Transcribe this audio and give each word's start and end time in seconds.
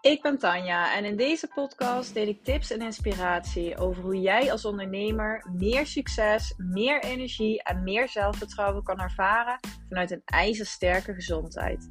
Ik 0.00 0.22
ben 0.22 0.38
Tanja 0.38 0.96
en 0.96 1.04
in 1.04 1.16
deze 1.16 1.48
podcast 1.54 2.14
deel 2.14 2.26
ik 2.26 2.44
tips 2.44 2.70
en 2.70 2.80
inspiratie 2.80 3.76
over 3.76 4.02
hoe 4.02 4.20
jij 4.20 4.52
als 4.52 4.64
ondernemer 4.64 5.46
meer 5.56 5.86
succes, 5.86 6.54
meer 6.56 7.02
energie 7.02 7.62
en 7.62 7.82
meer 7.82 8.08
zelfvertrouwen 8.08 8.82
kan 8.82 9.00
ervaren 9.00 9.58
vanuit 9.88 10.10
een 10.10 10.22
ijzersterke 10.24 11.14
gezondheid. 11.14 11.88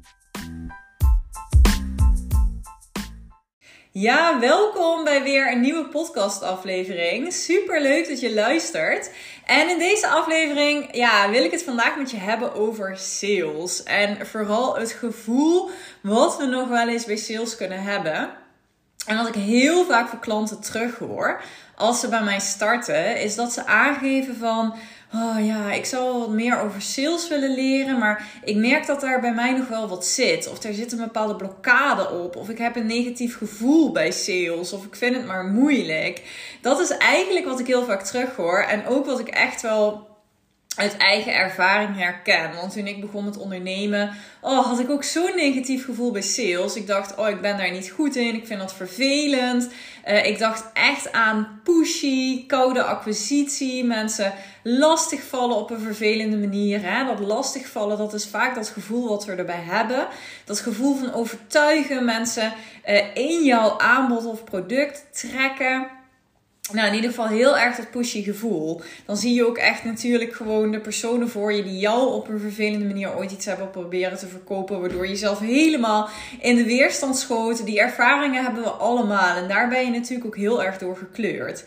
Ja, 3.92 4.40
welkom 4.40 5.04
bij 5.04 5.22
weer 5.22 5.52
een 5.52 5.60
nieuwe 5.60 5.84
podcastaflevering. 5.84 7.32
Super 7.32 7.82
leuk 7.82 8.08
dat 8.08 8.20
je 8.20 8.34
luistert. 8.34 9.10
En 9.46 9.68
in 9.68 9.78
deze 9.78 10.08
aflevering 10.08 10.96
ja, 10.96 11.30
wil 11.30 11.44
ik 11.44 11.50
het 11.50 11.62
vandaag 11.62 11.96
met 11.96 12.10
je 12.10 12.16
hebben 12.16 12.54
over 12.54 12.96
sales. 12.96 13.82
En 13.82 14.26
vooral 14.26 14.76
het 14.78 14.92
gevoel 14.92 15.70
wat 16.02 16.36
we 16.36 16.46
nog 16.46 16.68
wel 16.68 16.88
eens 16.88 17.04
bij 17.04 17.16
sales 17.16 17.56
kunnen 17.56 17.82
hebben. 17.82 18.30
En 19.06 19.16
wat 19.16 19.28
ik 19.28 19.34
heel 19.34 19.84
vaak 19.84 20.08
van 20.08 20.20
klanten 20.20 20.60
terughoor 20.60 21.42
als 21.74 22.00
ze 22.00 22.08
bij 22.08 22.22
mij 22.22 22.40
starten, 22.40 23.20
is 23.20 23.34
dat 23.34 23.52
ze 23.52 23.66
aangeven 23.66 24.36
van 24.36 24.74
oh 25.14 25.46
ja, 25.46 25.72
ik 25.72 25.84
zou 25.84 26.18
wat 26.18 26.30
meer 26.30 26.60
over 26.60 26.82
sales 26.82 27.28
willen 27.28 27.54
leren, 27.54 27.98
maar 27.98 28.40
ik 28.44 28.56
merk 28.56 28.86
dat 28.86 29.00
daar 29.00 29.20
bij 29.20 29.34
mij 29.34 29.52
nog 29.52 29.68
wel 29.68 29.88
wat 29.88 30.06
zit. 30.06 30.48
Of 30.50 30.62
er 30.62 30.74
zit 30.74 30.92
een 30.92 30.98
bepaalde 30.98 31.36
blokkade 31.36 32.10
op, 32.10 32.36
of 32.36 32.48
ik 32.48 32.58
heb 32.58 32.76
een 32.76 32.86
negatief 32.86 33.36
gevoel 33.36 33.92
bij 33.92 34.10
sales, 34.10 34.72
of 34.72 34.84
ik 34.84 34.96
vind 34.96 35.16
het 35.16 35.26
maar 35.26 35.44
moeilijk. 35.44 36.22
Dat 36.60 36.80
is 36.80 36.90
eigenlijk 36.90 37.46
wat 37.46 37.60
ik 37.60 37.66
heel 37.66 37.84
vaak 37.84 38.02
terughoor 38.02 38.62
en 38.62 38.86
ook 38.86 39.06
wat 39.06 39.20
ik 39.20 39.28
echt 39.28 39.62
wel 39.62 40.09
uit 40.80 40.96
eigen 40.96 41.34
ervaring 41.34 41.96
herken. 41.96 42.54
Want 42.54 42.72
toen 42.72 42.86
ik 42.86 43.00
begon 43.00 43.24
met 43.24 43.38
ondernemen, 43.38 44.10
oh, 44.40 44.66
had 44.66 44.78
ik 44.78 44.90
ook 44.90 45.04
zo'n 45.04 45.32
negatief 45.36 45.84
gevoel 45.84 46.10
bij 46.10 46.22
sales. 46.22 46.76
Ik 46.76 46.86
dacht, 46.86 47.14
oh, 47.14 47.28
ik 47.28 47.40
ben 47.40 47.56
daar 47.56 47.70
niet 47.70 47.90
goed 47.90 48.16
in. 48.16 48.34
Ik 48.34 48.46
vind 48.46 48.60
dat 48.60 48.74
vervelend. 48.74 49.68
Uh, 50.08 50.26
ik 50.26 50.38
dacht 50.38 50.64
echt 50.72 51.12
aan 51.12 51.60
pushy, 51.64 52.46
koude 52.46 52.82
acquisitie. 52.82 53.84
Mensen 53.84 54.32
lastigvallen 54.62 55.56
op 55.56 55.70
een 55.70 55.80
vervelende 55.80 56.36
manier. 56.36 56.80
Hè? 56.82 57.04
Dat 57.04 57.20
lastigvallen, 57.20 57.98
dat 57.98 58.14
is 58.14 58.26
vaak 58.26 58.54
dat 58.54 58.68
gevoel 58.68 59.08
wat 59.08 59.24
we 59.24 59.32
erbij 59.32 59.62
hebben. 59.62 60.06
Dat 60.44 60.60
gevoel 60.60 60.96
van 60.96 61.12
overtuigen 61.12 62.04
mensen 62.04 62.52
uh, 62.88 63.14
in 63.14 63.44
jouw 63.44 63.78
aanbod 63.78 64.24
of 64.26 64.44
product 64.44 65.06
trekken 65.10 65.98
nou, 66.72 66.88
in 66.88 66.94
ieder 66.94 67.10
geval 67.10 67.26
heel 67.26 67.58
erg 67.58 67.76
dat 67.76 67.90
pushy 67.90 68.22
gevoel. 68.22 68.80
Dan 69.06 69.16
zie 69.16 69.34
je 69.34 69.46
ook 69.46 69.58
echt 69.58 69.84
natuurlijk 69.84 70.32
gewoon 70.32 70.70
de 70.70 70.80
personen 70.80 71.28
voor 71.28 71.52
je 71.52 71.62
die 71.62 71.78
jou 71.78 72.12
op 72.12 72.28
een 72.28 72.40
vervelende 72.40 72.84
manier 72.84 73.16
ooit 73.16 73.32
iets 73.32 73.46
hebben 73.46 73.70
proberen 73.70 74.18
te 74.18 74.26
verkopen. 74.26 74.80
Waardoor 74.80 75.08
je 75.08 75.16
zelf 75.16 75.38
helemaal 75.38 76.08
in 76.40 76.56
de 76.56 76.64
weerstand 76.64 77.16
schoot. 77.16 77.66
Die 77.66 77.80
ervaringen 77.80 78.44
hebben 78.44 78.62
we 78.62 78.70
allemaal. 78.70 79.36
En 79.36 79.48
daar 79.48 79.68
ben 79.68 79.84
je 79.84 79.90
natuurlijk 79.90 80.26
ook 80.26 80.36
heel 80.36 80.62
erg 80.62 80.78
door 80.78 80.96
gekleurd. 80.96 81.64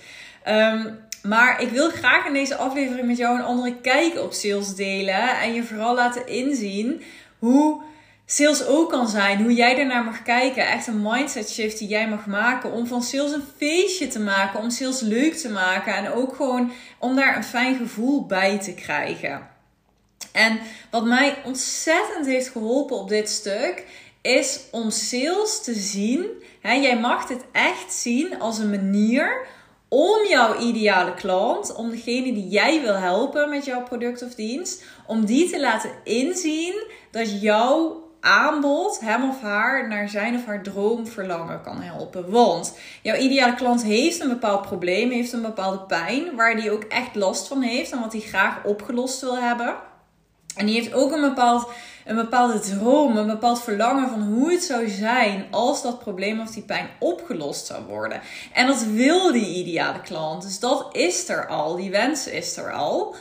Um, 0.47 0.97
maar 1.23 1.61
ik 1.61 1.69
wil 1.69 1.89
graag 1.89 2.25
in 2.25 2.33
deze 2.33 2.55
aflevering 2.55 3.07
met 3.07 3.17
jou 3.17 3.37
een 3.37 3.45
andere 3.45 3.75
kijk 3.81 4.19
op 4.19 4.33
sales 4.33 4.75
delen. 4.75 5.39
En 5.39 5.53
je 5.53 5.63
vooral 5.63 5.95
laten 5.95 6.27
inzien 6.27 7.01
hoe 7.39 7.81
sales 8.25 8.65
ook 8.65 8.89
kan 8.89 9.07
zijn. 9.07 9.41
Hoe 9.41 9.53
jij 9.53 9.79
ernaar 9.79 10.03
mag 10.03 10.21
kijken. 10.21 10.67
Echt 10.67 10.87
een 10.87 11.01
mindset 11.01 11.49
shift 11.49 11.77
die 11.79 11.87
jij 11.87 12.09
mag 12.09 12.25
maken. 12.25 12.71
Om 12.71 12.87
van 12.87 13.03
sales 13.03 13.31
een 13.31 13.43
feestje 13.57 14.07
te 14.07 14.19
maken. 14.19 14.59
Om 14.59 14.69
sales 14.69 14.99
leuk 14.99 15.33
te 15.33 15.49
maken. 15.49 15.95
En 15.95 16.11
ook 16.11 16.35
gewoon 16.35 16.71
om 16.99 17.15
daar 17.15 17.35
een 17.35 17.43
fijn 17.43 17.75
gevoel 17.75 18.25
bij 18.25 18.59
te 18.59 18.73
krijgen. 18.73 19.47
En 20.31 20.59
wat 20.91 21.05
mij 21.05 21.37
ontzettend 21.45 22.25
heeft 22.25 22.49
geholpen 22.49 22.97
op 22.97 23.09
dit 23.09 23.29
stuk. 23.29 23.85
Is 24.21 24.59
om 24.71 24.89
sales 24.89 25.63
te 25.63 25.73
zien. 25.73 26.25
Jij 26.61 26.99
mag 26.99 27.27
dit 27.27 27.45
echt 27.51 27.93
zien 27.93 28.39
als 28.39 28.57
een 28.57 28.69
manier 28.69 29.47
om 29.93 30.27
jouw 30.27 30.59
ideale 30.59 31.13
klant, 31.13 31.75
om 31.75 31.89
degene 31.89 32.33
die 32.33 32.47
jij 32.47 32.81
wil 32.81 32.95
helpen 32.95 33.49
met 33.49 33.65
jouw 33.65 33.83
product 33.83 34.23
of 34.23 34.35
dienst, 34.35 34.83
om 35.07 35.25
die 35.25 35.49
te 35.49 35.59
laten 35.59 35.91
inzien 36.03 36.83
dat 37.11 37.41
jouw 37.41 38.02
aanbod 38.23 38.99
hem 38.99 39.29
of 39.29 39.41
haar 39.41 39.87
naar 39.87 40.09
zijn 40.09 40.35
of 40.35 40.45
haar 40.45 40.63
droom 40.63 41.07
verlangen 41.07 41.61
kan 41.61 41.81
helpen. 41.81 42.29
Want 42.31 42.77
jouw 43.01 43.15
ideale 43.15 43.55
klant 43.55 43.83
heeft 43.83 44.19
een 44.19 44.29
bepaald 44.29 44.61
probleem, 44.61 45.11
heeft 45.11 45.33
een 45.33 45.41
bepaalde 45.41 45.79
pijn, 45.79 46.35
waar 46.35 46.55
die 46.55 46.71
ook 46.71 46.83
echt 46.83 47.15
last 47.15 47.47
van 47.47 47.61
heeft 47.61 47.91
en 47.91 47.99
wat 47.99 48.11
hij 48.11 48.21
graag 48.21 48.63
opgelost 48.63 49.21
wil 49.21 49.37
hebben. 49.37 49.75
En 50.55 50.65
die 50.65 50.75
heeft 50.75 50.93
ook 50.93 51.11
een, 51.11 51.21
bepaald, 51.21 51.69
een 52.05 52.15
bepaalde 52.15 52.59
droom, 52.59 53.17
een 53.17 53.27
bepaald 53.27 53.61
verlangen 53.61 54.09
van 54.09 54.21
hoe 54.21 54.51
het 54.51 54.63
zou 54.63 54.89
zijn 54.89 55.45
als 55.51 55.81
dat 55.81 55.99
probleem 55.99 56.39
of 56.39 56.51
die 56.51 56.63
pijn 56.63 56.89
opgelost 56.99 57.65
zou 57.65 57.83
worden. 57.85 58.21
En 58.53 58.67
dat 58.67 58.83
wil 58.83 59.31
die 59.31 59.55
ideale 59.55 60.01
klant. 60.01 60.43
Dus 60.43 60.59
dat 60.59 60.87
is 60.91 61.29
er 61.29 61.47
al, 61.47 61.75
die 61.75 61.91
wens 61.91 62.27
is 62.27 62.57
er 62.57 62.71
al. 62.71 63.15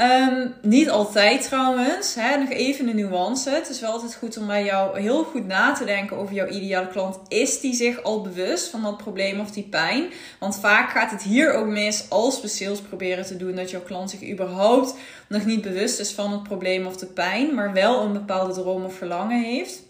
Um, 0.00 0.54
niet 0.62 0.90
altijd 0.90 1.42
trouwens. 1.42 2.14
Hè? 2.14 2.36
Nog 2.36 2.50
even 2.50 2.88
een 2.88 2.96
nuance. 2.96 3.50
Het 3.50 3.68
is 3.68 3.80
wel 3.80 3.90
altijd 3.90 4.14
goed 4.14 4.36
om 4.36 4.46
bij 4.46 4.64
jou 4.64 5.00
heel 5.00 5.24
goed 5.24 5.46
na 5.46 5.72
te 5.72 5.84
denken 5.84 6.16
over 6.16 6.34
jouw 6.34 6.46
ideale 6.46 6.88
klant. 6.88 7.18
Is 7.28 7.60
die 7.60 7.74
zich 7.74 8.02
al 8.02 8.22
bewust 8.22 8.68
van 8.68 8.82
dat 8.82 8.96
probleem 8.96 9.40
of 9.40 9.50
die 9.50 9.68
pijn? 9.70 10.06
Want 10.38 10.58
vaak 10.58 10.90
gaat 10.90 11.10
het 11.10 11.22
hier 11.22 11.52
ook 11.52 11.66
mis 11.66 12.10
als 12.10 12.40
we 12.40 12.48
sales 12.48 12.80
proberen 12.80 13.26
te 13.26 13.36
doen. 13.36 13.56
Dat 13.56 13.70
jouw 13.70 13.82
klant 13.82 14.10
zich 14.10 14.30
überhaupt 14.30 14.94
nog 15.28 15.44
niet 15.44 15.62
bewust 15.62 15.98
is 15.98 16.12
van 16.12 16.32
het 16.32 16.42
probleem 16.42 16.86
of 16.86 16.96
de 16.96 17.06
pijn. 17.06 17.54
Maar 17.54 17.72
wel 17.72 18.02
een 18.02 18.12
bepaalde 18.12 18.52
droom 18.52 18.84
of 18.84 18.94
verlangen 18.94 19.42
heeft. 19.42 19.82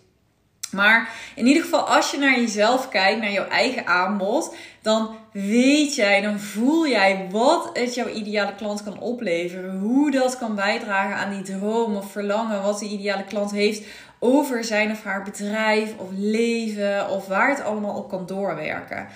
Maar 0.70 1.08
in 1.34 1.46
ieder 1.46 1.62
geval, 1.62 1.80
als 1.80 2.10
je 2.10 2.18
naar 2.18 2.40
jezelf 2.40 2.88
kijkt, 2.88 3.20
naar 3.20 3.32
jouw 3.32 3.48
eigen 3.48 3.86
aanbod, 3.86 4.54
dan 4.82 5.16
weet 5.32 5.94
jij, 5.94 6.20
dan 6.20 6.40
voel 6.40 6.88
jij 6.88 7.26
wat 7.30 7.70
het 7.72 7.94
jouw 7.94 8.08
ideale 8.08 8.54
klant 8.54 8.82
kan 8.82 9.00
opleveren. 9.00 9.78
Hoe 9.78 10.10
dat 10.10 10.38
kan 10.38 10.54
bijdragen 10.54 11.16
aan 11.16 11.30
die 11.30 11.58
droom 11.58 11.96
of 11.96 12.10
verlangen 12.10 12.62
wat 12.62 12.78
de 12.78 12.88
ideale 12.88 13.24
klant 13.24 13.50
heeft 13.50 13.86
over 14.18 14.64
zijn 14.64 14.90
of 14.90 15.02
haar 15.02 15.22
bedrijf 15.22 15.94
of 15.96 16.08
leven 16.12 17.10
of 17.10 17.26
waar 17.26 17.48
het 17.48 17.62
allemaal 17.62 17.96
op 17.96 18.08
kan 18.08 18.26
doorwerken. 18.26 19.08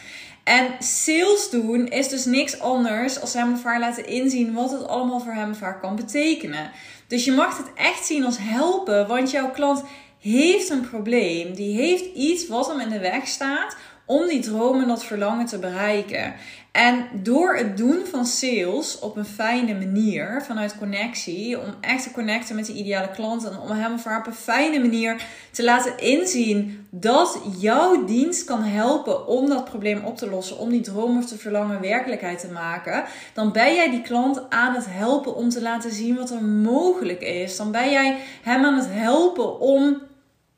En 0.45 0.67
sales 0.79 1.51
doen 1.51 1.87
is 1.89 2.09
dus 2.09 2.25
niks 2.25 2.61
anders 2.61 3.21
als 3.21 3.33
hem 3.35 3.53
of 3.53 3.65
haar 3.65 3.81
laten 3.81 4.07
inzien 4.07 4.55
wat 4.55 4.71
het 4.71 4.87
allemaal 4.87 5.21
voor 5.21 5.33
hem 5.33 5.51
of 5.51 5.61
haar 5.61 5.81
kan 5.81 5.97
betekenen. 5.97 6.71
Dus 7.07 7.25
je 7.25 7.33
mag 7.33 7.57
het 7.57 7.73
echt 7.75 8.07
zien 8.07 8.25
als 8.25 8.37
helpen, 8.41 9.09
want 9.09 9.31
jouw 9.31 9.51
klant 9.51 9.83
heeft 10.21 10.71
een 10.71 10.89
probleem. 10.89 11.55
Die 11.55 11.81
heeft 11.81 12.05
iets 12.15 12.49
wat 12.49 12.69
hem 12.69 12.81
in 12.81 12.89
de 12.89 12.99
weg 12.99 13.27
staat 13.27 13.77
om 14.11 14.27
die 14.27 14.41
dromen, 14.41 14.89
dat 14.89 15.05
verlangen 15.05 15.47
te 15.47 15.59
bereiken. 15.59 16.35
En 16.73 17.09
door 17.13 17.57
het 17.57 17.77
doen 17.77 18.07
van 18.07 18.27
sales 18.27 18.99
op 18.99 19.17
een 19.17 19.25
fijne 19.25 19.75
manier, 19.75 20.43
vanuit 20.47 20.79
connectie, 20.79 21.61
om 21.61 21.75
echt 21.81 22.03
te 22.03 22.11
connecten 22.11 22.57
met 22.57 22.67
die 22.67 22.75
ideale 22.75 23.11
klant 23.11 23.45
en 23.45 23.59
om 23.59 23.71
hem 23.71 23.95
of 23.95 24.05
haar 24.05 24.19
op 24.19 24.27
een 24.27 24.33
fijne 24.33 24.81
manier 24.81 25.23
te 25.51 25.65
laten 25.65 25.99
inzien 25.99 26.87
dat 26.91 27.41
jouw 27.59 28.05
dienst 28.05 28.45
kan 28.45 28.63
helpen 28.63 29.27
om 29.27 29.49
dat 29.49 29.65
probleem 29.65 30.05
op 30.05 30.17
te 30.17 30.31
lossen, 30.31 30.59
om 30.59 30.71
die 30.71 30.81
droom 30.81 31.19
of 31.19 31.27
te 31.27 31.39
verlangen 31.39 31.81
werkelijkheid 31.81 32.41
te 32.41 32.51
maken, 32.53 33.05
dan 33.35 33.53
ben 33.53 33.75
jij 33.75 33.91
die 33.91 34.03
klant 34.03 34.51
aan 34.51 34.75
het 34.75 34.87
helpen 34.89 35.35
om 35.35 35.49
te 35.49 35.63
laten 35.63 35.93
zien 35.93 36.17
wat 36.17 36.31
er 36.31 36.43
mogelijk 36.43 37.21
is. 37.21 37.57
Dan 37.57 37.71
ben 37.71 37.91
jij 37.91 38.17
hem 38.43 38.65
aan 38.65 38.77
het 38.77 38.89
helpen 38.91 39.61
om 39.61 40.09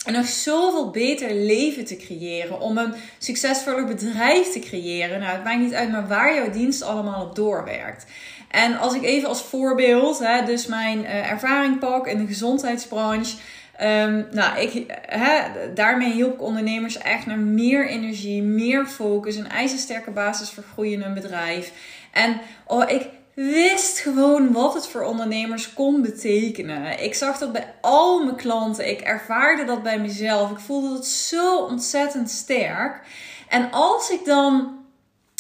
en 0.05 0.13
nog 0.13 0.27
zoveel 0.27 0.91
beter 0.91 1.35
leven 1.35 1.85
te 1.85 1.97
creëren. 1.97 2.61
Om 2.61 2.79
een 2.79 2.95
succesvoller 3.19 3.85
bedrijf 3.85 4.53
te 4.53 4.59
creëren. 4.59 5.21
Nou, 5.21 5.33
het 5.33 5.45
maakt 5.45 5.61
niet 5.61 5.75
uit 5.75 5.91
maar 5.91 6.09
waar 6.09 6.35
jouw 6.35 6.51
dienst 6.51 6.83
allemaal 6.83 7.25
op 7.25 7.35
doorwerkt. 7.35 8.07
En 8.51 8.79
als 8.79 8.95
ik 8.95 9.03
even 9.03 9.29
als 9.29 9.43
voorbeeld, 9.43 10.19
hè, 10.19 10.45
dus 10.45 10.67
mijn 10.67 10.99
uh, 10.99 11.31
ervaring 11.31 11.79
pak 11.79 12.07
in 12.07 12.19
de 12.19 12.27
gezondheidsbranche. 12.27 13.37
Um, 13.83 14.27
nou, 14.31 14.59
ik, 14.59 14.85
hè, 15.07 15.39
daarmee 15.75 16.13
hielp 16.13 16.35
ik 16.35 16.43
ondernemers 16.43 16.99
echt 16.99 17.27
naar 17.27 17.39
meer 17.39 17.89
energie, 17.89 18.43
meer 18.43 18.87
focus, 18.87 19.37
een 19.37 19.49
ijzersterke 19.49 20.11
basis 20.11 20.51
voor 20.51 20.65
groeien 20.73 20.93
in 20.93 21.03
hun 21.03 21.15
bedrijf. 21.15 21.73
En 22.13 22.41
oh, 22.67 22.91
ik 22.91 23.09
wist 23.35 23.99
gewoon 23.99 24.53
wat 24.53 24.75
het 24.75 24.87
voor 24.89 25.03
ondernemers 25.03 25.73
kon 25.73 26.03
betekenen. 26.03 27.03
Ik 27.03 27.15
zag 27.15 27.39
dat 27.39 27.53
bij 27.53 27.75
al 27.81 28.25
mijn 28.25 28.37
klanten. 28.37 28.89
Ik 28.89 29.01
ervaarde 29.01 29.65
dat 29.65 29.83
bij 29.83 29.99
mezelf. 29.99 30.51
Ik 30.51 30.59
voelde 30.59 30.95
het 30.95 31.07
zo 31.07 31.57
ontzettend 31.59 32.31
sterk. 32.31 33.01
En 33.49 33.71
als 33.71 34.11
ik 34.11 34.25
dan 34.25 34.82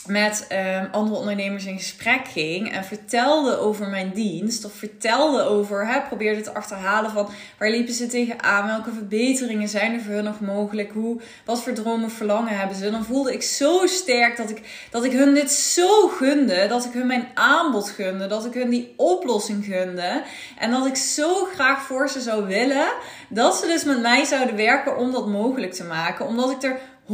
met 0.06 0.46
um, 0.52 0.88
andere 0.92 1.18
ondernemers 1.18 1.64
in 1.64 1.78
gesprek 1.78 2.28
ging 2.28 2.72
en 2.72 2.84
vertelde 2.84 3.58
over 3.58 3.88
mijn 3.88 4.10
dienst 4.14 4.64
of 4.64 4.72
vertelde 4.72 5.42
over, 5.42 5.86
hè, 5.86 6.00
probeerde 6.00 6.40
te 6.40 6.54
achterhalen 6.54 7.10
van 7.10 7.28
waar 7.58 7.70
liepen 7.70 7.94
ze 7.94 8.06
tegenaan, 8.06 8.66
welke 8.66 8.92
verbeteringen 8.92 9.68
zijn 9.68 9.94
er 9.94 10.00
voor 10.00 10.14
hun 10.14 10.24
nog 10.24 10.40
mogelijk, 10.40 10.92
hoe, 10.92 11.20
wat 11.44 11.62
voor 11.62 11.72
dromen 11.72 12.10
verlangen 12.10 12.58
hebben 12.58 12.76
ze, 12.76 12.90
dan 12.90 13.04
voelde 13.04 13.32
ik 13.32 13.42
zo 13.42 13.86
sterk 13.86 14.36
dat 14.36 14.50
ik, 14.50 14.86
dat 14.90 15.04
ik 15.04 15.12
hun 15.12 15.34
dit 15.34 15.50
zo 15.50 16.08
gunde, 16.08 16.66
dat 16.68 16.84
ik 16.84 16.92
hun 16.92 17.06
mijn 17.06 17.28
aanbod 17.34 17.88
gunde, 17.88 18.26
dat 18.26 18.46
ik 18.46 18.54
hun 18.54 18.70
die 18.70 18.94
oplossing 18.96 19.64
gunde 19.64 20.22
en 20.58 20.70
dat 20.70 20.86
ik 20.86 20.96
zo 20.96 21.44
graag 21.44 21.82
voor 21.82 22.08
ze 22.08 22.20
zou 22.20 22.46
willen 22.46 22.86
dat 23.28 23.56
ze 23.56 23.66
dus 23.66 23.84
met 23.84 24.00
mij 24.00 24.24
zouden 24.24 24.56
werken 24.56 24.96
om 24.96 25.12
dat 25.12 25.26
mogelijk 25.26 25.72
te 25.72 25.84
maken, 25.84 26.26
omdat 26.26 26.50
ik 26.50 26.62
er 26.62 26.80
100% 27.06 27.12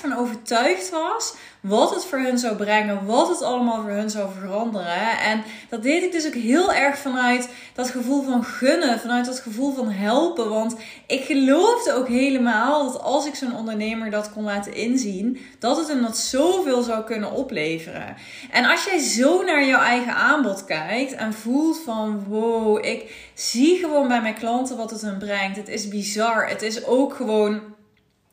van 0.00 0.16
overtuigd 0.16 0.90
was 0.90 1.34
wat 1.60 1.94
het 1.94 2.04
voor 2.04 2.18
hun 2.18 2.38
zou 2.38 2.56
brengen, 2.56 3.06
wat 3.06 3.28
het 3.28 3.42
allemaal 3.42 3.80
voor 3.80 3.90
hun 3.90 4.10
zou 4.10 4.28
veranderen. 4.40 5.18
En 5.18 5.42
dat 5.68 5.82
deed 5.82 6.02
ik 6.02 6.12
dus 6.12 6.26
ook 6.26 6.34
heel 6.34 6.72
erg 6.72 6.98
vanuit 6.98 7.48
dat 7.74 7.90
gevoel 7.90 8.22
van 8.22 8.44
gunnen, 8.44 9.00
vanuit 9.00 9.26
dat 9.26 9.38
gevoel 9.38 9.74
van 9.74 9.90
helpen. 9.90 10.48
Want 10.48 10.76
ik 11.06 11.24
geloofde 11.24 11.92
ook 11.92 12.08
helemaal 12.08 12.84
dat 12.84 13.02
als 13.02 13.26
ik 13.26 13.34
zo'n 13.34 13.56
ondernemer 13.56 14.10
dat 14.10 14.32
kon 14.32 14.44
laten 14.44 14.74
inzien, 14.74 15.38
dat 15.58 15.76
het 15.76 15.88
hem 15.88 16.02
dat 16.02 16.18
zoveel 16.18 16.82
zou 16.82 17.04
kunnen 17.04 17.32
opleveren. 17.32 18.16
En 18.50 18.64
als 18.64 18.84
jij 18.84 18.98
zo 18.98 19.42
naar 19.42 19.64
jouw 19.64 19.80
eigen 19.80 20.14
aanbod 20.14 20.64
kijkt 20.64 21.12
en 21.12 21.34
voelt 21.34 21.80
van 21.84 22.24
wow, 22.28 22.84
ik 22.84 23.30
zie 23.34 23.78
gewoon 23.78 24.08
bij 24.08 24.20
mijn 24.22 24.34
klanten 24.34 24.76
wat 24.76 24.90
het 24.90 25.00
hen 25.00 25.18
brengt. 25.18 25.56
Het 25.56 25.68
is 25.68 25.88
bizar. 25.88 26.48
Het 26.48 26.62
is 26.62 26.84
ook 26.84 27.14
gewoon 27.14 27.78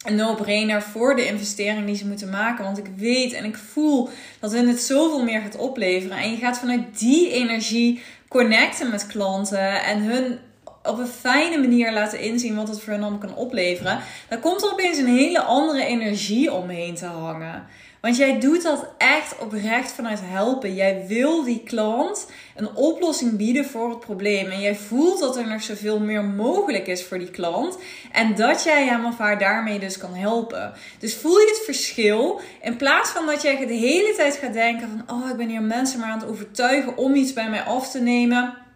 een 0.05 0.15
no-brainer 0.15 0.81
voor 0.81 1.15
de 1.15 1.25
investering 1.25 1.85
die 1.85 1.95
ze 1.95 2.07
moeten 2.07 2.29
maken. 2.29 2.63
Want 2.63 2.77
ik 2.77 2.88
weet 2.95 3.33
en 3.33 3.45
ik 3.45 3.57
voel 3.57 4.09
dat 4.39 4.51
hun 4.51 4.67
het 4.67 4.81
zoveel 4.81 5.23
meer 5.23 5.41
gaat 5.41 5.57
opleveren. 5.57 6.17
En 6.17 6.31
je 6.31 6.38
gaat 6.38 6.59
vanuit 6.59 6.99
die 6.99 7.31
energie 7.31 8.03
connecten 8.27 8.89
met 8.89 9.07
klanten 9.07 9.83
en 9.83 10.01
hun 10.01 10.39
op 10.83 10.99
een 10.99 11.07
fijne 11.07 11.57
manier 11.57 11.94
laten 11.94 12.19
inzien 12.19 12.55
wat 12.55 12.67
het 12.67 12.81
voor 12.81 12.94
hen 12.94 13.01
allemaal 13.01 13.19
kan 13.19 13.35
opleveren. 13.35 13.99
Dan 14.29 14.39
komt 14.39 14.63
er 14.63 14.71
opeens 14.71 14.97
een 14.97 15.17
hele 15.17 15.41
andere 15.41 15.85
energie 15.85 16.51
omheen 16.51 16.95
te 16.95 17.05
hangen. 17.05 17.65
Want 18.07 18.19
jij 18.19 18.39
doet 18.39 18.62
dat 18.63 18.88
echt 18.98 19.38
oprecht 19.39 19.92
vanuit 19.92 20.19
helpen. 20.24 20.75
Jij 20.75 21.06
wil 21.07 21.44
die 21.44 21.63
klant 21.63 22.27
een 22.56 22.75
oplossing 22.75 23.38
bieden 23.38 23.65
voor 23.65 23.89
het 23.89 24.00
probleem. 24.00 24.50
En 24.50 24.59
jij 24.59 24.75
voelt 24.75 25.19
dat 25.19 25.38
er 25.38 25.48
nog 25.48 25.62
zoveel 25.62 26.00
meer 26.00 26.24
mogelijk 26.24 26.88
is 26.88 27.04
voor 27.04 27.19
die 27.19 27.31
klant. 27.31 27.77
En 28.12 28.36
dat 28.36 28.63
jij 28.63 28.86
hem 28.86 29.06
of 29.06 29.18
haar 29.18 29.39
daarmee 29.39 29.80
dus 29.80 29.98
kan 29.98 30.13
helpen. 30.13 30.74
Dus 31.00 31.15
voel 31.15 31.39
je 31.39 31.48
het 31.48 31.65
verschil. 31.65 32.42
In 32.62 32.77
plaats 32.77 33.09
van 33.09 33.25
dat 33.25 33.42
jij 33.42 33.65
de 33.65 33.74
hele 33.74 34.13
tijd 34.15 34.36
gaat 34.36 34.54
denken 34.54 34.89
van... 34.89 35.18
Oh, 35.18 35.30
ik 35.30 35.38
ben 35.38 35.50
hier 35.50 35.62
mensen 35.62 36.00
maar 36.00 36.09
aan 36.09 36.19
het 36.19 36.30
overtuigen 36.30 36.98
om 36.98 37.15
iets 37.15 37.33
bij 37.33 37.50
mij 37.50 37.62
af 37.62 37.92
te 37.92 38.00
nemen 38.00 38.67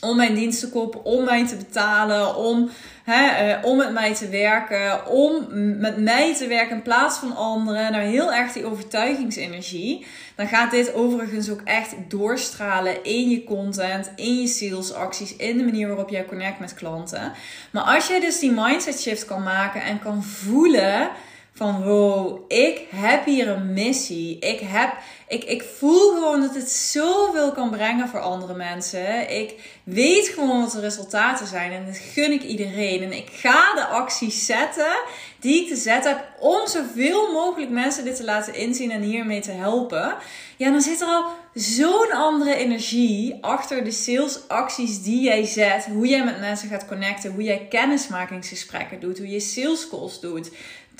om 0.00 0.16
mijn 0.16 0.34
dienst 0.34 0.60
te 0.60 0.70
kopen, 0.70 1.04
om 1.04 1.24
mij 1.24 1.46
te 1.46 1.56
betalen, 1.56 2.36
om, 2.36 2.70
hè, 3.04 3.48
uh, 3.58 3.64
om 3.64 3.76
met 3.76 3.92
mij 3.92 4.14
te 4.14 4.28
werken, 4.28 5.06
om 5.06 5.46
met 5.80 5.96
mij 5.96 6.34
te 6.34 6.46
werken 6.46 6.76
in 6.76 6.82
plaats 6.82 7.18
van 7.18 7.36
anderen. 7.36 7.92
Nou, 7.92 8.04
heel 8.04 8.32
erg 8.32 8.52
die 8.52 8.66
overtuigingsenergie. 8.66 10.06
Dan 10.34 10.46
gaat 10.48 10.70
dit 10.70 10.94
overigens 10.94 11.50
ook 11.50 11.60
echt 11.64 11.94
doorstralen 12.08 13.04
in 13.04 13.30
je 13.30 13.44
content, 13.44 14.10
in 14.16 14.40
je 14.40 14.46
salesacties, 14.46 15.36
in 15.36 15.58
de 15.58 15.64
manier 15.64 15.88
waarop 15.88 16.08
jij 16.08 16.24
connect 16.24 16.58
met 16.58 16.74
klanten. 16.74 17.32
Maar 17.70 17.82
als 17.82 18.06
jij 18.06 18.20
dus 18.20 18.38
die 18.38 18.52
mindset 18.52 19.00
shift 19.00 19.24
kan 19.24 19.42
maken 19.42 19.82
en 19.82 19.98
kan 19.98 20.22
voelen 20.22 21.10
van 21.52 21.82
wow, 21.82 22.44
ik 22.48 22.86
heb 22.94 23.24
hier 23.24 23.48
een 23.48 23.72
missie. 23.72 24.38
Ik, 24.38 24.60
heb, 24.60 24.92
ik, 25.28 25.44
ik 25.44 25.62
voel 25.62 26.14
gewoon 26.14 26.40
dat 26.40 26.54
het 26.54 26.70
zoveel 26.70 27.52
kan 27.52 27.70
brengen 27.70 28.08
voor 28.08 28.20
andere 28.20 28.54
mensen. 28.54 29.38
Ik 29.40 29.78
weet 29.84 30.28
gewoon 30.28 30.60
wat 30.60 30.72
de 30.72 30.80
resultaten 30.80 31.46
zijn 31.46 31.72
en 31.72 31.86
dat 31.86 31.98
gun 31.98 32.32
ik 32.32 32.42
iedereen. 32.42 33.02
En 33.02 33.12
ik 33.12 33.28
ga 33.32 33.74
de 33.74 33.84
acties 33.84 34.46
zetten 34.46 34.98
die 35.40 35.62
ik 35.62 35.68
te 35.68 35.76
zetten 35.76 36.16
heb 36.16 36.24
om 36.38 36.66
zoveel 36.66 37.32
mogelijk 37.32 37.70
mensen 37.70 38.04
dit 38.04 38.16
te 38.16 38.24
laten 38.24 38.54
inzien 38.54 38.90
en 38.90 39.02
hiermee 39.02 39.40
te 39.40 39.50
helpen. 39.50 40.14
Ja, 40.56 40.70
dan 40.70 40.80
zit 40.80 41.00
er 41.00 41.06
al 41.06 41.24
zo'n 41.54 42.12
andere 42.12 42.54
energie 42.54 43.38
achter 43.40 43.84
de 43.84 43.90
salesacties 43.90 45.02
die 45.02 45.20
jij 45.20 45.44
zet. 45.44 45.84
Hoe 45.84 46.06
jij 46.06 46.24
met 46.24 46.40
mensen 46.40 46.68
gaat 46.68 46.86
connecten, 46.86 47.32
hoe 47.32 47.42
jij 47.42 47.66
kennismakingsgesprekken 47.68 49.00
doet, 49.00 49.18
hoe 49.18 49.28
je 49.28 49.40
sales 49.40 49.88
calls 49.88 50.20
doet. 50.20 50.50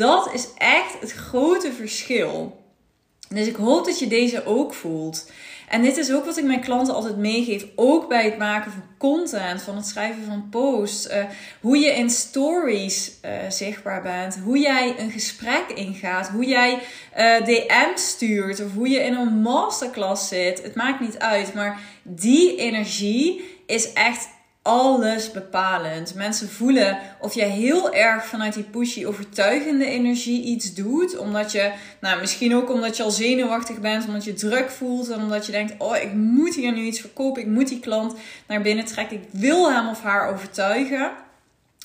Dat 0.00 0.30
is 0.32 0.48
echt 0.56 1.00
het 1.00 1.12
grote 1.12 1.72
verschil. 1.72 2.64
Dus 3.28 3.46
ik 3.46 3.56
hoop 3.56 3.84
dat 3.84 3.98
je 3.98 4.06
deze 4.06 4.46
ook 4.46 4.74
voelt. 4.74 5.30
En 5.68 5.82
dit 5.82 5.96
is 5.96 6.12
ook 6.12 6.24
wat 6.24 6.36
ik 6.36 6.44
mijn 6.44 6.60
klanten 6.60 6.94
altijd 6.94 7.16
meegeef. 7.16 7.66
Ook 7.74 8.08
bij 8.08 8.24
het 8.24 8.38
maken 8.38 8.72
van 8.72 8.82
content, 8.98 9.62
van 9.62 9.76
het 9.76 9.86
schrijven 9.86 10.24
van 10.24 10.48
posts. 10.50 11.10
Uh, 11.10 11.24
hoe 11.60 11.78
je 11.78 11.90
in 11.90 12.10
stories 12.10 13.12
uh, 13.24 13.30
zichtbaar 13.48 14.02
bent. 14.02 14.38
Hoe 14.44 14.58
jij 14.58 14.94
een 14.98 15.10
gesprek 15.10 15.64
ingaat. 15.74 16.28
Hoe 16.28 16.44
jij 16.44 16.78
uh, 17.16 17.36
eh, 17.36 17.44
DM 17.44 17.96
stuurt. 17.96 18.64
Of 18.64 18.72
hoe 18.74 18.88
je 18.88 19.00
in 19.00 19.14
een 19.14 19.40
masterclass 19.40 20.28
zit. 20.28 20.62
Het 20.62 20.74
maakt 20.74 21.00
niet 21.00 21.18
uit. 21.18 21.54
Maar 21.54 21.80
die 22.02 22.56
energie 22.56 23.58
is 23.66 23.92
echt 23.92 24.28
alles 24.70 25.30
bepalend. 25.30 26.14
Mensen 26.14 26.48
voelen 26.48 26.98
of 27.18 27.34
jij 27.34 27.48
heel 27.48 27.94
erg 27.94 28.26
vanuit 28.26 28.54
die 28.54 28.62
pushy, 28.62 29.06
overtuigende 29.06 29.84
energie 29.84 30.42
iets 30.42 30.74
doet. 30.74 31.18
Omdat 31.18 31.52
je, 31.52 31.72
nou 32.00 32.20
misschien 32.20 32.56
ook 32.56 32.70
omdat 32.70 32.96
je 32.96 33.02
al 33.02 33.10
zenuwachtig 33.10 33.80
bent, 33.80 34.06
omdat 34.06 34.24
je 34.24 34.32
druk 34.32 34.70
voelt. 34.70 35.08
En 35.08 35.22
omdat 35.22 35.46
je 35.46 35.52
denkt, 35.52 35.74
oh 35.78 35.96
ik 35.96 36.12
moet 36.12 36.54
hier 36.54 36.72
nu 36.72 36.82
iets 36.82 37.00
verkopen. 37.00 37.42
Ik 37.42 37.48
moet 37.48 37.68
die 37.68 37.80
klant 37.80 38.14
naar 38.46 38.62
binnen 38.62 38.84
trekken. 38.84 39.16
Ik 39.16 39.28
wil 39.30 39.72
hem 39.72 39.88
of 39.88 40.02
haar 40.02 40.32
overtuigen. 40.32 41.10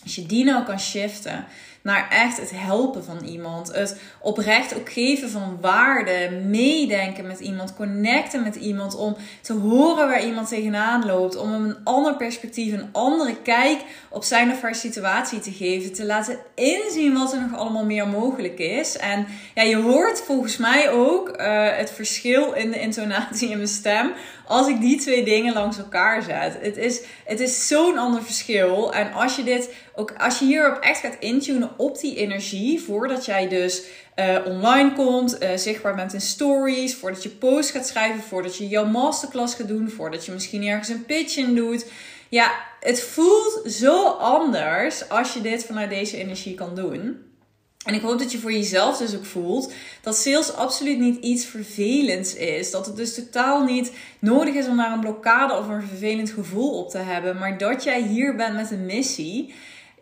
Als 0.04 0.16
je 0.16 0.26
die 0.26 0.44
nou 0.44 0.64
kan 0.64 0.80
shiften 0.80 1.46
naar 1.86 2.10
echt 2.10 2.38
het 2.38 2.52
helpen 2.54 3.04
van 3.04 3.24
iemand. 3.24 3.74
Het 3.74 4.00
oprecht 4.20 4.76
ook 4.76 4.92
geven 4.92 5.30
van 5.30 5.58
waarde, 5.62 6.42
meedenken 6.46 7.28
met 7.28 7.40
iemand, 7.40 7.76
connecten 7.76 8.44
met 8.44 8.56
iemand 8.56 8.96
om 8.96 9.16
te 9.42 9.54
horen 9.54 10.08
waar 10.08 10.26
iemand 10.26 10.48
tegenaan 10.48 11.06
loopt, 11.06 11.38
om 11.38 11.54
een 11.54 11.78
ander 11.84 12.16
perspectief, 12.16 12.74
een 12.74 12.90
andere 12.92 13.42
kijk 13.42 13.82
op 14.10 14.24
zijn 14.24 14.52
of 14.52 14.62
haar 14.62 14.76
situatie 14.76 15.40
te 15.40 15.52
geven, 15.52 15.94
te 15.94 16.06
laten 16.06 16.38
inzien 16.56 17.14
wat 17.14 17.34
er 17.34 17.42
nog 17.42 17.60
allemaal 17.60 17.86
meer 17.86 18.08
mogelijk 18.08 18.60
is. 18.60 18.98
En 18.98 19.28
ja, 19.54 19.64
je 19.64 19.78
hoort 19.78 20.22
volgens 20.22 20.58
mij 20.58 20.90
ook 20.90 21.30
uh, 21.30 21.78
het 21.78 21.92
verschil 21.92 22.54
in 22.54 22.72
de 22.72 22.80
intonatie 22.80 23.50
in 23.50 23.58
mijn 23.58 23.68
stem 23.68 24.12
als 24.48 24.68
ik 24.68 24.82
die 24.82 25.00
twee 25.00 25.24
dingen 25.24 25.54
langs 25.54 25.78
elkaar 25.78 26.22
zet. 26.22 26.58
Het 26.62 26.78
is, 26.78 27.02
het 27.26 27.40
is 27.40 27.68
zo'n 27.68 27.98
ander 27.98 28.24
verschil. 28.24 28.94
En 28.94 29.14
als 29.14 29.36
je 29.36 29.44
dit 29.44 29.74
ook, 29.96 30.14
als 30.18 30.40
je 30.40 30.46
hierop 30.46 30.78
echt 30.78 31.00
gaat 31.00 31.18
intunen 31.20 31.75
op 31.78 32.00
die 32.00 32.16
energie, 32.16 32.82
voordat 32.82 33.26
jij 33.26 33.48
dus 33.48 33.82
uh, 34.16 34.38
online 34.46 34.94
komt, 34.94 35.44
uh, 35.44 35.50
zichtbaar 35.56 35.96
bent 35.96 36.14
in 36.14 36.22
stories, 36.22 36.96
voordat 36.96 37.24
je 37.24 37.30
post 37.30 37.72
gaat 37.72 37.88
schrijven, 37.88 38.24
voordat 38.24 38.58
je 38.58 38.68
jouw 38.68 38.86
masterclass 38.86 39.56
gaat 39.56 39.68
doen, 39.68 39.90
voordat 39.90 40.26
je 40.26 40.32
misschien 40.32 40.68
ergens 40.68 40.90
een 40.90 41.06
pitch 41.06 41.38
in 41.38 41.56
doet. 41.56 41.86
Ja, 42.30 42.52
het 42.80 43.04
voelt 43.04 43.62
zo 43.66 44.08
anders 44.08 45.10
als 45.10 45.34
je 45.34 45.42
dit 45.42 45.66
vanuit 45.66 45.90
deze 45.90 46.18
energie 46.18 46.56
kan 46.56 46.76
doen. 46.76 47.26
En 47.86 47.94
ik 47.94 48.02
hoop 48.02 48.20
dat 48.20 48.32
je 48.32 48.38
voor 48.38 48.52
jezelf 48.54 48.98
dus 48.98 49.16
ook 49.16 49.26
voelt 49.26 49.74
dat 50.02 50.18
sales 50.18 50.54
absoluut 50.54 51.00
niet 51.00 51.24
iets 51.24 51.46
vervelends 51.46 52.36
is. 52.36 52.72
Dat 52.72 52.86
het 52.86 52.96
dus 52.96 53.16
totaal 53.16 53.64
niet 53.64 53.92
nodig 54.20 54.54
is 54.54 54.68
om 54.68 54.78
daar 54.78 54.92
een 54.92 55.00
blokkade 55.00 55.58
of 55.58 55.68
een 55.68 55.82
vervelend 55.88 56.30
gevoel 56.30 56.80
op 56.80 56.90
te 56.90 56.98
hebben. 56.98 57.38
Maar 57.38 57.58
dat 57.58 57.84
jij 57.84 58.02
hier 58.02 58.36
bent 58.36 58.56
met 58.56 58.72
een 58.72 58.86
missie. 58.86 59.54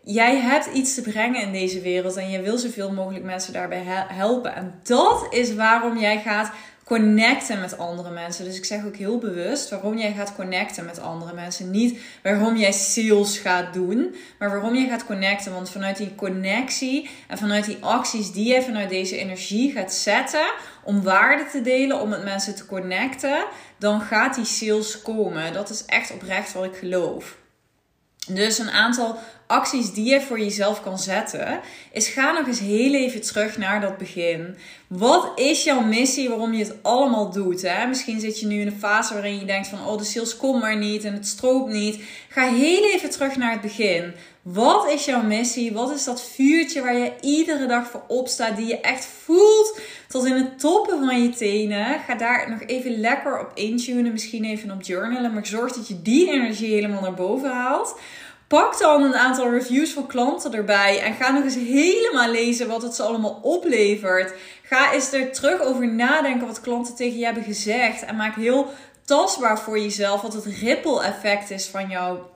Jij 0.06 0.36
hebt 0.36 0.66
iets 0.66 0.94
te 0.94 1.02
brengen 1.02 1.40
in 1.40 1.52
deze 1.52 1.80
wereld 1.80 2.16
en 2.16 2.30
je 2.30 2.40
wil 2.40 2.58
zoveel 2.58 2.92
mogelijk 2.92 3.24
mensen 3.24 3.52
daarbij 3.52 3.82
helpen. 4.08 4.54
En 4.54 4.80
dat 4.82 5.26
is 5.30 5.54
waarom 5.54 5.98
jij 5.98 6.20
gaat 6.20 6.50
connecten 6.84 7.60
met 7.60 7.78
andere 7.78 8.10
mensen. 8.10 8.44
Dus 8.44 8.56
ik 8.56 8.64
zeg 8.64 8.84
ook 8.84 8.96
heel 8.96 9.18
bewust 9.18 9.70
waarom 9.70 9.98
jij 9.98 10.12
gaat 10.12 10.34
connecten 10.34 10.84
met 10.84 11.00
andere 11.00 11.34
mensen. 11.34 11.70
Niet 11.70 11.98
waarom 12.22 12.56
jij 12.56 12.72
sales 12.72 13.38
gaat 13.38 13.74
doen, 13.74 14.14
maar 14.38 14.50
waarom 14.50 14.74
jij 14.74 14.88
gaat 14.88 15.06
connecten. 15.06 15.52
Want 15.52 15.70
vanuit 15.70 15.96
die 15.96 16.14
connectie 16.14 17.10
en 17.28 17.38
vanuit 17.38 17.64
die 17.64 17.78
acties 17.80 18.32
die 18.32 18.46
jij 18.46 18.62
vanuit 18.62 18.88
deze 18.88 19.16
energie 19.16 19.72
gaat 19.72 19.92
zetten 19.92 20.52
om 20.82 21.02
waarde 21.02 21.46
te 21.50 21.60
delen, 21.62 22.00
om 22.00 22.08
met 22.08 22.24
mensen 22.24 22.54
te 22.54 22.66
connecten, 22.66 23.44
dan 23.78 24.00
gaat 24.00 24.34
die 24.34 24.44
sales 24.44 25.02
komen. 25.02 25.52
Dat 25.52 25.70
is 25.70 25.84
echt 25.84 26.12
oprecht 26.12 26.52
wat 26.52 26.64
ik 26.64 26.76
geloof. 26.76 27.36
Dus 28.28 28.58
een 28.58 28.70
aantal 28.70 29.18
acties 29.46 29.92
die 29.92 30.04
je 30.04 30.20
voor 30.20 30.38
jezelf 30.38 30.82
kan 30.82 30.98
zetten, 30.98 31.60
is 31.92 32.08
ga 32.08 32.32
nog 32.32 32.46
eens 32.46 32.60
heel 32.60 32.94
even 32.94 33.22
terug 33.22 33.58
naar 33.58 33.80
dat 33.80 33.98
begin. 33.98 34.56
Wat 34.88 35.32
is 35.34 35.64
jouw 35.64 35.80
missie 35.80 36.28
waarom 36.28 36.52
je 36.52 36.64
het 36.64 36.82
allemaal 36.82 37.30
doet? 37.30 37.62
Hè? 37.62 37.86
Misschien 37.86 38.20
zit 38.20 38.40
je 38.40 38.46
nu 38.46 38.60
in 38.60 38.66
een 38.66 38.78
fase 38.78 39.12
waarin 39.14 39.38
je 39.38 39.44
denkt 39.44 39.68
van, 39.68 39.86
oh 39.86 39.98
de 39.98 40.04
sales 40.04 40.36
komt 40.36 40.60
maar 40.60 40.76
niet 40.76 41.04
en 41.04 41.12
het 41.12 41.26
stroopt 41.26 41.72
niet. 41.72 42.02
Ga 42.28 42.48
heel 42.48 42.84
even 42.84 43.10
terug 43.10 43.36
naar 43.36 43.52
het 43.52 43.60
begin. 43.60 44.14
Wat 44.44 44.90
is 44.90 45.04
jouw 45.04 45.22
missie? 45.22 45.72
Wat 45.72 45.90
is 45.90 46.04
dat 46.04 46.22
vuurtje 46.22 46.82
waar 46.82 46.96
je 46.96 47.12
iedere 47.20 47.66
dag 47.66 47.90
voor 47.90 48.02
opstaat, 48.08 48.56
die 48.56 48.66
je 48.66 48.80
echt 48.80 49.04
voelt 49.24 49.80
tot 50.08 50.24
in 50.24 50.34
het 50.34 50.58
toppen 50.58 50.98
van 51.04 51.22
je 51.22 51.28
tenen? 51.28 52.00
Ga 52.06 52.14
daar 52.14 52.50
nog 52.50 52.60
even 52.66 53.00
lekker 53.00 53.40
op 53.40 53.50
intunen, 53.54 54.12
misschien 54.12 54.44
even 54.44 54.70
op 54.70 54.82
journalen, 54.82 55.32
maar 55.32 55.46
zorg 55.46 55.72
dat 55.72 55.88
je 55.88 56.02
die 56.02 56.30
energie 56.30 56.74
helemaal 56.74 57.00
naar 57.00 57.14
boven 57.14 57.50
haalt. 57.50 57.98
Pak 58.54 58.78
dan 58.78 59.02
een 59.02 59.16
aantal 59.16 59.50
reviews 59.50 59.92
van 59.92 60.06
klanten 60.06 60.54
erbij 60.54 61.00
en 61.00 61.14
ga 61.14 61.30
nog 61.30 61.44
eens 61.44 61.54
helemaal 61.54 62.30
lezen 62.30 62.68
wat 62.68 62.82
het 62.82 62.94
ze 62.94 63.02
allemaal 63.02 63.38
oplevert. 63.42 64.34
Ga 64.62 64.92
eens 64.92 65.12
er 65.12 65.32
terug 65.32 65.60
over 65.60 65.88
nadenken 65.88 66.46
wat 66.46 66.60
klanten 66.60 66.94
tegen 66.94 67.18
je 67.18 67.24
hebben 67.24 67.42
gezegd 67.42 68.04
en 68.04 68.16
maak 68.16 68.34
heel 68.34 68.68
tastbaar 69.04 69.58
voor 69.58 69.78
jezelf 69.78 70.20
wat 70.20 70.32
het 70.32 70.44
ripple 70.44 71.02
effect 71.02 71.50
is 71.50 71.66
van 71.66 71.88
jouw 71.88 72.30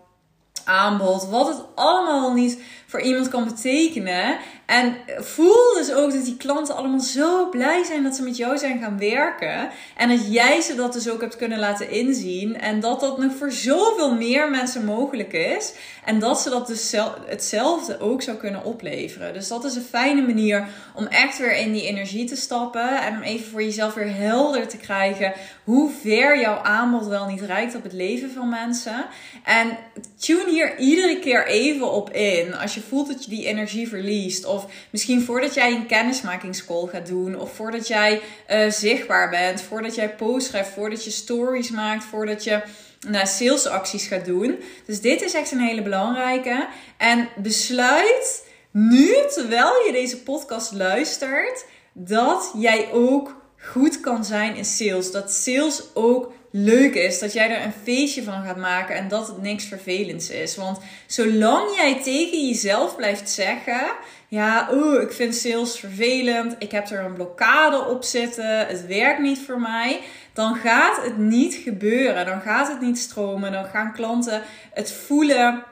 aanbod. 0.64 1.28
Wat 1.28 1.48
het 1.48 1.62
allemaal 1.74 2.32
niet 2.32 2.62
voor 2.88 3.00
iemand 3.00 3.28
kan 3.28 3.44
betekenen. 3.44 4.38
En 4.66 4.96
voel 5.18 5.74
dus 5.74 5.92
ook 5.92 6.12
dat 6.12 6.24
die 6.24 6.36
klanten 6.36 6.76
allemaal 6.76 7.00
zo 7.00 7.48
blij 7.48 7.84
zijn 7.84 8.02
dat 8.02 8.14
ze 8.14 8.22
met 8.22 8.36
jou 8.36 8.58
zijn 8.58 8.80
gaan 8.80 8.98
werken. 8.98 9.68
En 9.96 10.08
dat 10.08 10.32
jij 10.32 10.60
ze 10.60 10.74
dat 10.74 10.92
dus 10.92 11.08
ook 11.10 11.20
hebt 11.20 11.36
kunnen 11.36 11.58
laten 11.58 11.90
inzien. 11.90 12.60
En 12.60 12.80
dat 12.80 13.00
dat 13.00 13.18
nog 13.18 13.32
voor 13.34 13.52
zoveel 13.52 14.14
meer 14.14 14.50
mensen 14.50 14.84
mogelijk 14.84 15.32
is. 15.32 15.72
En 16.04 16.18
dat 16.18 16.40
ze 16.40 16.50
dat 16.50 16.66
dus 16.66 16.94
hetzelfde 17.26 18.00
ook 18.00 18.22
zou 18.22 18.36
kunnen 18.36 18.64
opleveren. 18.64 19.32
Dus 19.32 19.48
dat 19.48 19.64
is 19.64 19.74
een 19.74 19.82
fijne 19.82 20.22
manier 20.22 20.68
om 20.94 21.06
echt 21.06 21.38
weer 21.38 21.56
in 21.56 21.72
die 21.72 21.86
energie 21.86 22.24
te 22.24 22.36
stappen. 22.36 23.02
En 23.02 23.16
om 23.16 23.22
even 23.22 23.50
voor 23.50 23.62
jezelf 23.62 23.94
weer 23.94 24.14
helder 24.14 24.68
te 24.68 24.76
krijgen 24.76 25.32
hoe 25.64 25.90
ver 26.02 26.40
jouw 26.40 26.58
aanbod 26.62 27.06
wel 27.06 27.26
niet 27.26 27.40
reikt 27.40 27.74
op 27.74 27.82
het 27.82 27.92
leven 27.92 28.30
van 28.30 28.48
mensen. 28.48 29.04
En 29.44 29.76
tune 30.18 30.50
hier 30.50 30.78
iedere 30.78 31.18
keer 31.18 31.46
even 31.46 31.92
op 31.92 32.10
in. 32.10 32.56
Als 32.56 32.74
je 32.74 32.77
voelt 32.80 33.08
dat 33.08 33.24
je 33.24 33.30
die 33.30 33.46
energie 33.46 33.88
verliest. 33.88 34.44
Of 34.44 34.66
misschien 34.90 35.22
voordat 35.22 35.54
jij 35.54 35.74
een 35.74 35.86
kennismakingscall 35.86 36.86
gaat 36.86 37.06
doen. 37.06 37.40
Of 37.40 37.54
voordat 37.54 37.88
jij 37.88 38.20
uh, 38.50 38.70
zichtbaar 38.70 39.30
bent. 39.30 39.60
Voordat 39.60 39.94
jij 39.94 40.14
posts 40.14 40.48
schrijft. 40.48 40.70
Voordat 40.70 41.04
je 41.04 41.10
stories 41.10 41.70
maakt. 41.70 42.04
Voordat 42.04 42.44
je 42.44 42.62
naar 43.08 43.26
salesacties 43.26 44.06
gaat 44.06 44.24
doen. 44.24 44.58
Dus 44.86 45.00
dit 45.00 45.22
is 45.22 45.34
echt 45.34 45.50
een 45.50 45.60
hele 45.60 45.82
belangrijke. 45.82 46.68
En 46.96 47.28
besluit 47.36 48.44
nu, 48.70 49.14
terwijl 49.34 49.86
je 49.86 49.92
deze 49.92 50.22
podcast 50.22 50.72
luistert, 50.72 51.64
dat 51.92 52.52
jij 52.56 52.92
ook 52.92 53.36
goed 53.58 54.00
kan 54.00 54.24
zijn 54.24 54.56
in 54.56 54.64
sales. 54.64 55.10
Dat 55.10 55.32
sales 55.32 55.82
ook 55.94 56.32
leuk 56.50 56.94
is. 56.94 57.18
Dat 57.18 57.32
jij 57.32 57.50
er 57.50 57.64
een 57.64 57.72
feestje 57.82 58.22
van 58.22 58.44
gaat 58.44 58.56
maken 58.56 58.96
en 58.96 59.08
dat 59.08 59.26
het 59.26 59.42
niks 59.42 59.64
vervelends 59.64 60.30
is. 60.30 60.56
Want 60.56 60.78
zolang 61.06 61.76
jij 61.76 62.02
tegen 62.02 62.46
jezelf 62.48 62.96
blijft 62.96 63.30
zeggen: 63.30 63.80
Ja, 64.28 64.68
oeh, 64.72 65.02
ik 65.02 65.12
vind 65.12 65.34
sales 65.34 65.78
vervelend. 65.78 66.56
Ik 66.58 66.70
heb 66.70 66.90
er 66.90 67.04
een 67.04 67.14
blokkade 67.14 67.84
op 67.84 68.04
zitten. 68.04 68.66
Het 68.66 68.86
werkt 68.86 69.20
niet 69.20 69.40
voor 69.46 69.60
mij. 69.60 70.00
Dan 70.32 70.56
gaat 70.56 71.04
het 71.04 71.18
niet 71.18 71.54
gebeuren. 71.54 72.26
Dan 72.26 72.40
gaat 72.40 72.68
het 72.68 72.80
niet 72.80 72.98
stromen. 72.98 73.52
Dan 73.52 73.64
gaan 73.64 73.92
klanten 73.92 74.42
het 74.72 74.92
voelen 74.92 75.64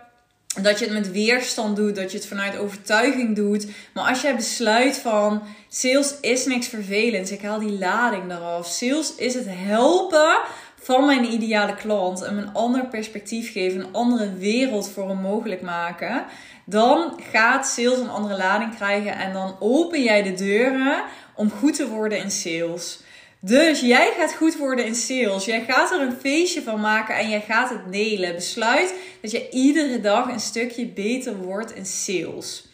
dat 0.62 0.78
je 0.78 0.84
het 0.84 0.94
met 0.94 1.12
weerstand 1.12 1.76
doet, 1.76 1.96
dat 1.96 2.10
je 2.10 2.18
het 2.18 2.26
vanuit 2.26 2.58
overtuiging 2.58 3.36
doet. 3.36 3.66
Maar 3.94 4.08
als 4.08 4.20
jij 4.20 4.36
besluit 4.36 4.96
van 4.96 5.42
sales 5.68 6.14
is 6.20 6.46
niks 6.46 6.68
vervelends, 6.68 7.30
ik 7.30 7.42
haal 7.42 7.58
die 7.58 7.78
lading 7.78 8.30
eraf. 8.30 8.66
Sales 8.66 9.14
is 9.14 9.34
het 9.34 9.46
helpen 9.48 10.38
van 10.86 11.06
mijn 11.06 11.32
ideale 11.32 11.74
klant 11.74 12.22
en 12.22 12.38
een 12.38 12.52
ander 12.52 12.86
perspectief 12.86 13.52
geven, 13.52 13.80
een 13.80 13.92
andere 13.92 14.32
wereld 14.32 14.90
voor 14.90 15.08
hem 15.08 15.20
mogelijk 15.20 15.62
maken. 15.62 16.24
Dan 16.64 17.20
gaat 17.30 17.66
sales 17.66 17.98
een 17.98 18.08
andere 18.08 18.36
lading 18.36 18.74
krijgen 18.74 19.12
en 19.18 19.32
dan 19.32 19.56
open 19.60 20.02
jij 20.02 20.22
de 20.22 20.34
deuren 20.34 21.02
om 21.34 21.50
goed 21.50 21.74
te 21.74 21.88
worden 21.88 22.18
in 22.18 22.30
sales. 22.30 23.00
Dus 23.40 23.80
jij 23.80 24.12
gaat 24.18 24.34
goed 24.34 24.56
worden 24.56 24.86
in 24.86 24.94
sales. 24.94 25.44
Jij 25.44 25.64
gaat 25.68 25.92
er 25.92 26.00
een 26.00 26.16
feestje 26.20 26.62
van 26.62 26.80
maken 26.80 27.16
en 27.16 27.28
jij 27.28 27.40
gaat 27.40 27.70
het 27.70 27.92
delen. 27.92 28.34
Besluit 28.34 28.94
dat 29.22 29.30
je 29.30 29.48
iedere 29.50 30.00
dag 30.00 30.28
een 30.28 30.40
stukje 30.40 30.86
beter 30.86 31.36
wordt 31.36 31.74
in 31.74 31.86
sales. 31.86 32.65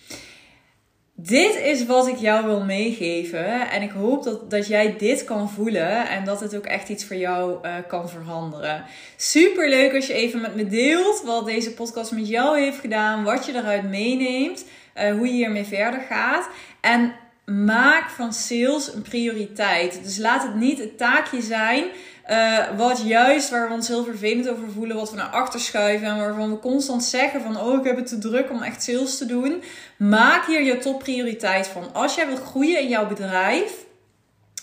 Dit 1.15 1.57
is 1.57 1.87
wat 1.87 2.07
ik 2.07 2.17
jou 2.17 2.47
wil 2.47 2.65
meegeven. 2.65 3.71
En 3.71 3.83
ik 3.83 3.91
hoop 3.91 4.23
dat, 4.23 4.51
dat 4.51 4.67
jij 4.67 4.97
dit 4.99 5.25
kan 5.25 5.51
voelen. 5.51 6.09
En 6.09 6.25
dat 6.25 6.41
het 6.41 6.57
ook 6.57 6.67
echt 6.67 6.89
iets 6.89 7.05
voor 7.05 7.17
jou 7.17 7.67
uh, 7.67 7.75
kan 7.89 8.09
veranderen. 8.09 8.85
Super 9.17 9.69
leuk 9.69 9.95
als 9.95 10.07
je 10.07 10.13
even 10.13 10.41
met 10.41 10.55
me 10.55 10.67
deelt 10.67 11.23
wat 11.25 11.47
deze 11.47 11.75
podcast 11.75 12.13
met 12.13 12.29
jou 12.29 12.61
heeft 12.61 12.79
gedaan. 12.79 13.25
Wat 13.25 13.47
je 13.47 13.55
eruit 13.55 13.89
meeneemt. 13.89 14.65
Uh, 14.97 15.17
hoe 15.17 15.27
je 15.27 15.33
hiermee 15.33 15.65
verder 15.65 16.01
gaat. 16.01 16.49
En 16.81 17.15
maak 17.45 18.11
van 18.11 18.33
sales 18.33 18.95
een 18.95 19.03
prioriteit. 19.03 20.01
Dus 20.05 20.19
laat 20.19 20.43
het 20.43 20.55
niet 20.55 20.79
het 20.79 20.99
taakje 20.99 21.43
zijn. 21.43 21.85
Uh, 22.31 22.59
wat 22.77 23.03
juist 23.05 23.51
waar 23.51 23.69
we 23.69 23.75
ons 23.75 23.89
heel 23.89 24.05
vervelend 24.05 24.49
over 24.49 24.71
voelen, 24.75 24.97
wat 24.97 25.11
we 25.11 25.17
naar 25.17 25.27
achter 25.27 25.61
schuiven 25.61 26.07
en 26.07 26.17
waarvan 26.17 26.51
we 26.51 26.59
constant 26.59 27.05
zeggen 27.05 27.43
van 27.43 27.61
oh 27.61 27.79
ik 27.79 27.85
heb 27.85 27.97
het 27.97 28.07
te 28.07 28.19
druk 28.19 28.51
om 28.51 28.63
echt 28.63 28.83
sales 28.83 29.19
te 29.19 29.27
doen. 29.27 29.63
Maak 29.97 30.47
hier 30.47 30.63
je 30.63 30.79
topprioriteit 30.79 31.67
van. 31.67 31.93
Als 31.93 32.15
jij 32.15 32.27
wilt 32.27 32.43
groeien 32.43 32.81
in 32.81 32.89
jouw 32.89 33.07
bedrijf, 33.07 33.73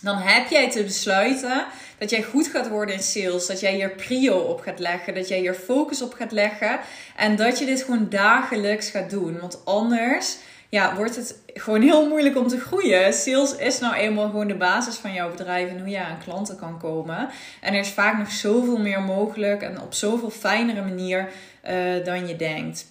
dan 0.01 0.17
heb 0.17 0.49
jij 0.49 0.69
te 0.69 0.83
besluiten 0.83 1.65
dat 1.97 2.09
jij 2.09 2.23
goed 2.23 2.47
gaat 2.47 2.69
worden 2.69 2.95
in 2.95 3.03
sales. 3.03 3.47
Dat 3.47 3.59
jij 3.59 3.73
hier 3.73 3.89
prio 3.89 4.37
op 4.37 4.59
gaat 4.59 4.79
leggen. 4.79 5.13
Dat 5.13 5.27
jij 5.27 5.39
hier 5.39 5.53
focus 5.53 6.01
op 6.01 6.13
gaat 6.13 6.31
leggen. 6.31 6.79
En 7.15 7.35
dat 7.35 7.59
je 7.59 7.65
dit 7.65 7.83
gewoon 7.83 8.09
dagelijks 8.09 8.89
gaat 8.89 9.09
doen. 9.09 9.39
Want 9.39 9.65
anders 9.65 10.37
ja, 10.69 10.95
wordt 10.95 11.15
het 11.15 11.35
gewoon 11.53 11.81
heel 11.81 12.07
moeilijk 12.07 12.37
om 12.37 12.47
te 12.47 12.59
groeien. 12.59 13.13
Sales 13.13 13.55
is 13.55 13.79
nou 13.79 13.95
eenmaal 13.95 14.29
gewoon 14.29 14.47
de 14.47 14.55
basis 14.55 14.95
van 14.95 15.13
jouw 15.13 15.29
bedrijf 15.29 15.69
en 15.69 15.79
hoe 15.79 15.89
je 15.89 16.03
aan 16.03 16.23
klanten 16.23 16.57
kan 16.57 16.79
komen. 16.79 17.29
En 17.61 17.73
er 17.73 17.79
is 17.79 17.89
vaak 17.89 18.17
nog 18.17 18.31
zoveel 18.31 18.77
meer 18.77 19.01
mogelijk 19.01 19.61
en 19.61 19.81
op 19.81 19.93
zoveel 19.93 20.29
fijnere 20.29 20.81
manier 20.81 21.29
uh, 21.69 22.05
dan 22.05 22.27
je 22.27 22.35
denkt. 22.35 22.85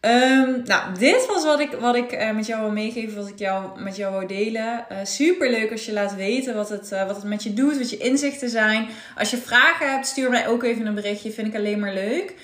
Um, 0.00 0.62
nou, 0.64 0.98
dit 0.98 1.26
was 1.26 1.44
wat 1.44 1.60
ik, 1.60 1.72
wat 1.72 1.96
ik 1.96 2.12
uh, 2.12 2.30
met 2.30 2.46
jou 2.46 2.60
wil 2.60 2.70
meegeven, 2.70 3.16
wat 3.16 3.28
ik 3.28 3.38
jou, 3.38 3.82
met 3.82 3.96
jou 3.96 4.18
wil 4.18 4.26
delen. 4.26 4.84
Uh, 4.92 4.98
Super 5.02 5.50
leuk 5.50 5.70
als 5.70 5.86
je 5.86 5.92
laat 5.92 6.14
weten 6.14 6.54
wat 6.54 6.68
het, 6.68 6.88
wat 6.88 7.16
het 7.16 7.24
met 7.24 7.42
je 7.42 7.54
doet, 7.54 7.78
wat 7.78 7.90
je 7.90 7.96
inzichten 7.96 8.50
zijn. 8.50 8.88
Als 9.16 9.30
je 9.30 9.36
vragen 9.36 9.90
hebt, 9.90 10.06
stuur 10.06 10.30
mij 10.30 10.48
ook 10.48 10.62
even 10.62 10.86
een 10.86 10.94
berichtje, 10.94 11.30
vind 11.30 11.46
ik 11.46 11.54
alleen 11.54 11.78
maar 11.78 11.94
leuk. 11.94 12.34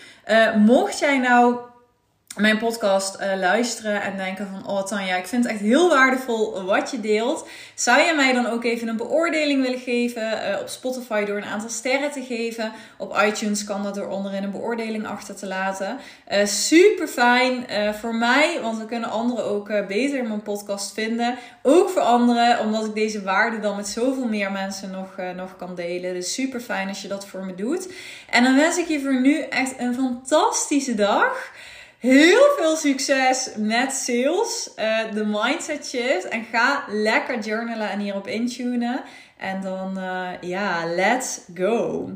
mocht 0.57 0.99
jij 0.99 1.19
nou 1.19 1.57
mijn 2.40 2.59
podcast 2.59 3.20
uh, 3.20 3.38
luisteren 3.38 4.02
en 4.02 4.16
denken 4.16 4.47
van 4.47 4.66
oh 4.66 4.82
Tanja, 4.82 5.16
ik 5.16 5.26
vind 5.26 5.44
het 5.44 5.52
echt 5.52 5.62
heel 5.62 5.88
waardevol 5.88 6.64
wat 6.64 6.90
je 6.90 7.00
deelt. 7.00 7.49
Zou 7.75 8.00
je 8.00 8.14
mij 8.14 8.32
dan 8.32 8.47
ook 8.47 8.64
even 8.64 8.88
een 8.88 8.97
beoordeling 8.97 9.62
willen 9.62 9.78
geven 9.78 10.23
uh, 10.23 10.61
op 10.61 10.68
Spotify 10.68 11.25
door 11.25 11.37
een 11.37 11.44
aantal 11.44 11.68
sterren 11.68 12.11
te 12.11 12.23
geven? 12.23 12.73
Op 12.99 13.23
iTunes 13.26 13.64
kan 13.64 13.82
dat 13.82 13.94
door 13.94 14.09
onderin 14.09 14.42
een 14.42 14.50
beoordeling 14.50 15.06
achter 15.06 15.37
te 15.37 15.47
laten. 15.47 15.99
Uh, 16.32 16.44
super 16.44 17.06
fijn 17.06 17.66
voor 18.00 18.14
mij, 18.14 18.59
want 18.62 18.78
dan 18.78 18.87
kunnen 18.87 19.11
anderen 19.11 19.44
ook 19.44 19.87
beter 19.88 20.25
mijn 20.25 20.42
podcast 20.42 20.92
vinden. 20.92 21.37
Ook 21.62 21.88
voor 21.88 22.02
anderen, 22.02 22.61
omdat 22.61 22.85
ik 22.85 22.94
deze 22.94 23.23
waarde 23.23 23.61
dan 23.61 23.76
met 23.76 23.88
zoveel 23.88 24.26
meer 24.26 24.52
mensen 24.52 24.90
nog, 24.90 25.16
nog 25.37 25.56
kan 25.56 25.75
delen. 25.75 26.14
Dus 26.14 26.35
super 26.35 26.61
fijn 26.61 26.88
als 26.88 27.02
je 27.02 27.09
dat 27.09 27.26
voor 27.26 27.44
me 27.44 27.54
doet. 27.54 27.92
En 28.30 28.44
dan 28.44 28.56
wens 28.56 28.78
ik 28.78 28.88
je 28.88 29.00
voor 29.00 29.20
nu 29.20 29.40
echt 29.40 29.75
een 29.78 29.94
fantastische 29.94 30.94
dag. 30.94 31.52
Heel 32.00 32.54
veel 32.57 32.76
succes 32.76 33.50
met 33.57 33.92
sales, 33.92 34.71
uh, 34.78 35.12
de 35.12 35.25
mindset 35.25 35.87
shift. 35.87 36.28
En 36.28 36.45
ga 36.45 36.85
lekker 36.88 37.38
journalen 37.38 37.90
en 37.90 38.00
hierop 38.00 38.26
intunen. 38.26 39.02
En 39.37 39.61
dan, 39.61 39.99
uh, 39.99 40.30
ja, 40.40 40.87
let's 40.87 41.40
go. 41.54 42.11